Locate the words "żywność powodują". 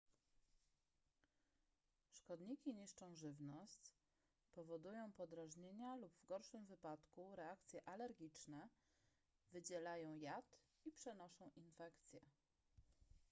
3.15-5.11